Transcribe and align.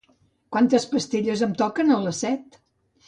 Quantes 0.55 0.87
pastilles 0.95 1.45
em 1.49 1.53
toquen 1.63 1.97
a 1.97 2.01
les 2.07 2.23
set? 2.27 2.59